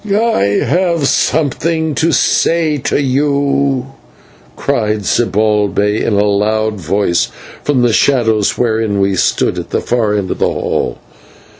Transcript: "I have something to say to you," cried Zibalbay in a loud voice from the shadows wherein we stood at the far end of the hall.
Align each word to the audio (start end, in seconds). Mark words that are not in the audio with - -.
"I 0.03 0.63
have 0.65 1.05
something 1.07 1.93
to 1.93 2.11
say 2.11 2.79
to 2.79 2.99
you," 2.99 3.85
cried 4.55 5.05
Zibalbay 5.05 6.03
in 6.03 6.15
a 6.15 6.25
loud 6.25 6.77
voice 6.81 7.25
from 7.63 7.83
the 7.83 7.93
shadows 7.93 8.57
wherein 8.57 8.99
we 8.99 9.15
stood 9.15 9.59
at 9.59 9.69
the 9.69 9.79
far 9.79 10.15
end 10.15 10.31
of 10.31 10.39
the 10.39 10.47
hall. 10.47 10.97